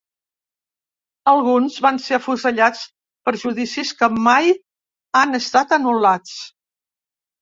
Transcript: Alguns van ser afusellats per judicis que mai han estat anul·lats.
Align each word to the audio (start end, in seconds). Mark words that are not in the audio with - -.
Alguns 1.33 1.75
van 1.87 1.99
ser 2.05 2.15
afusellats 2.17 2.81
per 3.29 3.35
judicis 3.43 3.93
que 4.03 4.11
mai 4.29 4.53
han 5.21 5.41
estat 5.41 5.77
anul·lats. 5.79 6.35